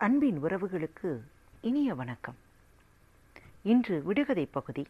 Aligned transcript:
அன்பின் 0.00 0.44
உறவுகளுக்கு 0.44 1.20
இனிய 1.60 1.94
வணக்கம். 1.94 2.36
இன்று 3.62 4.02
விடுகதை 4.02 4.46
பகுதி 4.46 4.86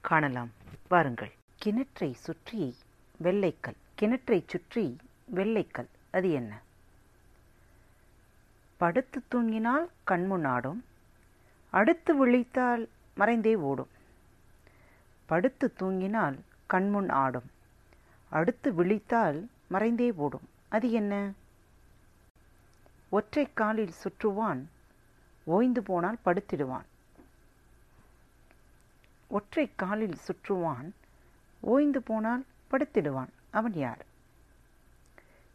காணலாம். 0.00 0.50
வாருங்கள். 0.88 1.32
கிணற்றை 1.64 2.12
சுற்றி 2.12 2.76
வெள்ளைக்கல். 3.22 3.76
கிணற்றை 4.00 4.42
சுற்றி 4.46 4.96
வெள்ளைக்கல். 5.34 5.86
அது 6.10 6.30
என்ன? 6.30 6.60
படுத்து 8.76 9.22
தூங்கினால் 9.30 9.88
கண்முன் 10.04 10.44
ஆடும் 10.44 10.84
அடுத்து 11.70 12.26
விழித்தால் 12.26 12.88
மறைந்தே 13.16 13.54
ஓடும். 13.54 13.88
படுத்து 15.26 15.72
தூங்கினால் 15.80 16.38
கண்முன் 16.66 17.08
ஆடும். 17.08 17.50
அடுத்து 18.28 18.72
விழித்தால் 18.72 19.46
மறைந்தே 19.70 20.12
ஓடும். 20.14 20.48
அது 20.68 20.90
என்ன? 20.90 21.30
ஒற்றை 23.12 23.48
காலில் 23.54 23.92
சுற்றுவான் 24.02 24.64
ஓய்ந்து 25.44 25.82
போனால் 25.82 26.18
படுத்திடுவான். 26.24 26.88
ஒற்றை 29.28 29.70
காலில் 29.76 30.16
சுற்றுவான் 30.26 30.90
ஓய்ந்து 31.60 32.02
போனால் 32.02 32.44
படுத்திடுவான். 32.70 33.28
அவன் 33.50 33.74
யார்? 33.74 34.06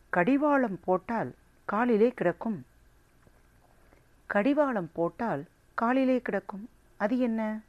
கடிவாளம் 0.10 0.80
போட்டால் 0.86 1.36
காலிலே 1.66 2.12
கிடக்கும். 2.12 2.66
கடிவாளம் 4.26 4.90
போட்டால் 4.94 5.46
காலிலே 5.74 6.22
கிடக்கும். 6.22 6.70
அது 6.98 7.20
என்ன? 7.20 7.60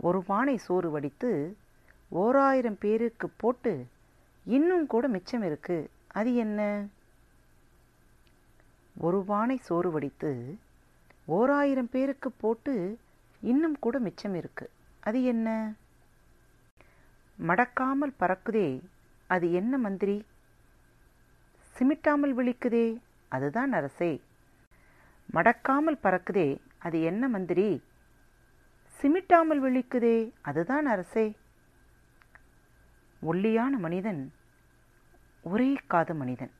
ஒரு 0.00 0.22
பானை 0.22 0.56
சோறு 0.56 0.90
வடித்து 0.90 1.56
ஓராயிரம் 2.08 2.78
பேருக்கு 2.78 3.28
போட்டு 3.28 3.86
இன்னும் 4.44 4.86
கூட 4.86 5.08
மிச்சம் 5.08 5.42
இருக்கு. 5.42 5.90
அது 6.06 6.34
என்ன? 6.34 6.86
ஒரு 9.00 9.24
பானை 9.24 9.56
சோறு 9.56 9.90
வடித்து 9.90 10.58
ஓராயிரம் 11.24 11.88
பேருக்கு 11.88 12.32
போட்டு 12.32 12.98
இன்னும் 13.40 13.78
கூட 13.78 13.98
மிச்சம் 13.98 14.34
இருக்கு. 14.34 14.70
அது 15.00 15.24
என்ன? 15.24 15.72
மடக்காமல் 17.46 18.14
பறக்குதே. 18.20 18.80
அது 19.26 19.52
என்ன 19.52 19.78
மந்திரி? 19.78 20.24
சிமிட்டாமல் 21.78 22.34
விழிக்குதே. 22.34 23.00
அதுதான் 23.28 23.72
அரசே. 23.72 24.22
மடக்காமல் 25.32 25.98
பறக்குதே. 26.02 26.60
அது 26.78 27.02
என்ன 27.02 27.28
மந்திரி? 27.28 27.82
சிமிட்டாமல் 29.02 29.60
விழிக்குதே. 29.62 30.32
அதுதான் 30.40 30.86
அரசே. 30.86 31.36
ஒல்லியான 33.20 33.78
மனிதன் 33.78 34.32
ஒரே 35.42 35.76
காது 35.86 36.14
மனிதன். 36.14 36.50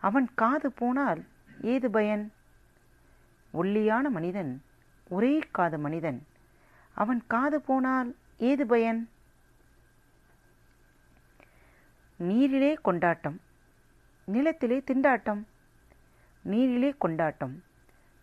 அவன் 0.00 0.28
காது 0.34 0.72
போனால் 0.72 1.24
ஏது 1.60 1.90
பயன்? 1.90 2.32
ஒல்லியான 3.52 4.10
மனிதன் 4.10 4.62
ஒரே 5.08 5.38
காது 5.38 5.78
மனிதன். 5.78 6.26
அவன் 6.94 7.26
காது 7.26 7.60
போனால் 7.60 8.16
ஏது 8.38 8.66
பயன்? 8.66 9.08
நீரிலே 12.16 12.74
கொண்டாட்டம் 12.74 13.40
நிலத்திலே 14.24 14.78
திண்டாட்டம். 14.78 15.42
நீரிலே 16.42 16.94
கொண்டாட்டம் 16.98 17.62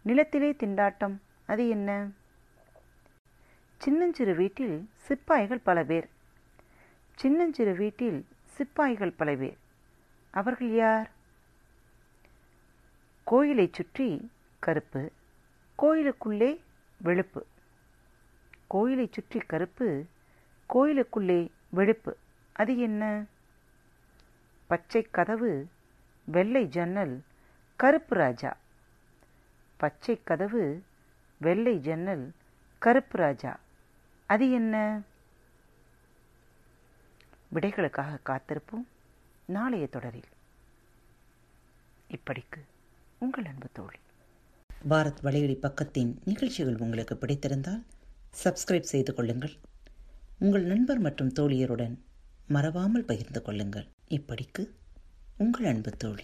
நிலத்திலே 0.02 0.52
திண்டாட்டம் 0.52 1.18
அது 1.46 1.70
என்ன? 1.70 2.10
சின்னஞ்சிறு 3.78 4.36
வீட்டில் 4.36 4.90
சிப்பாய்கள் 4.96 5.60
பல 5.60 5.84
பேர். 5.84 6.10
சின்னஞ்சிறு 7.16 7.74
வீட்டில் 7.74 8.28
சிப்பாய்கள் 8.46 9.12
பல 9.12 9.36
பேர். 9.36 9.58
அவர்கள் 10.32 10.70
யார்? 10.70 11.12
கோயிலை 13.32 13.70
சுற்றி 13.74 14.32
கருப்பு 14.60 15.12
கோயிலுக்குள்ளே 15.76 16.62
வெளுப்பு. 17.04 17.42
கோயிலை 18.68 19.10
சுற்றி 19.12 19.40
கருப்பு 19.40 20.06
கோயிலுக்குள்ளே 20.66 21.52
வெளுப்பு. 21.76 22.14
அது 22.52 22.78
என்ன? 22.78 23.26
பச்சை 24.68 25.08
கதவு 25.12 25.70
வெள்ளை 26.24 26.68
ஜன்னல் 26.68 27.24
கருப்பு 27.76 28.16
ராஜா. 28.16 28.58
பச்சை 29.78 30.24
கதவு 30.24 30.84
வெள்ளை 31.38 31.80
ஜன்னல் 31.80 32.34
கருப்பு 32.80 33.18
ராஜா. 33.18 33.60
அது 34.26 34.52
என்ன? 34.52 35.02
விடைகளுக்காக 37.54 38.18
காத்திருப்போம். 38.26 38.86
நாளைய 39.46 39.88
தொடரில். 39.88 40.30
இப்படிக்கு. 42.10 42.66
உங்கள் 43.22 43.46
அன்பு 43.46 43.68
தோழி. 43.74 43.98
பாரத் 44.90 45.24
வலையொலி 45.24 45.56
பக்கத்தின் 45.56 46.16
நிகழ்ச்சிகள் 46.26 46.78
உங்களுக்கு 46.78 47.16
பிடித்திருந்தால் 47.16 47.84
சப்ஸ்கிரைப் 48.44 48.90
செய்து 48.94 49.14
கொள்ளுங்கள். 49.14 49.52
உங்கள் 50.40 50.64
நண்பர் 50.64 51.00
மற்றும் 51.00 51.34
தோழியருடன் 51.40 51.98
மறவாமல் 52.48 53.06
பகிர்ந்து 53.06 53.42
கொள்ளுங்கள். 53.42 53.88
இப்படிக்கு 54.10 54.70
உங்கள் 55.38 55.66
அன்பு 55.66 55.92
தோழி. 55.92 56.24